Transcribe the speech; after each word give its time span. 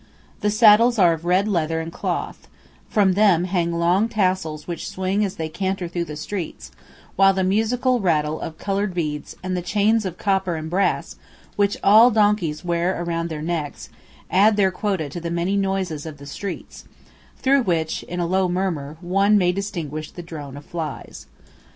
The 0.39 0.49
saddles 0.49 0.97
are 0.97 1.13
of 1.13 1.25
red 1.25 1.47
leather 1.47 1.79
and 1.79 1.91
cloth, 1.93 2.47
and 2.87 2.91
from 2.91 3.13
them 3.13 3.43
hang 3.43 3.71
long 3.71 4.09
tassels 4.09 4.67
which 4.67 4.89
swing 4.89 5.23
as 5.23 5.35
they 5.35 5.47
canter 5.47 5.87
through 5.87 6.05
the 6.05 6.15
streets, 6.15 6.71
while 7.15 7.35
the 7.35 7.43
musical 7.43 7.99
rattle 7.99 8.41
of 8.41 8.57
coloured 8.57 8.95
beads 8.95 9.35
and 9.43 9.55
the 9.55 9.61
chains 9.61 10.03
of 10.03 10.17
copper 10.17 10.55
and 10.55 10.71
brass 10.71 11.17
which 11.55 11.77
all 11.83 12.09
donkeys 12.09 12.65
wear 12.65 12.99
around 12.99 13.29
their 13.29 13.43
necks, 13.43 13.89
add 14.31 14.57
their 14.57 14.71
quota 14.71 15.07
to 15.07 15.21
the 15.21 15.29
many 15.29 15.55
noises 15.55 16.07
of 16.07 16.17
the 16.17 16.25
streets, 16.25 16.85
through 17.37 17.61
which 17.61 18.01
in 18.01 18.19
a 18.19 18.25
low 18.25 18.47
murmur 18.49 18.97
one 19.01 19.37
may 19.37 19.51
distinguish 19.51 20.09
the 20.09 20.23
drone 20.23 20.57
of 20.57 20.65
flies. 20.65 21.27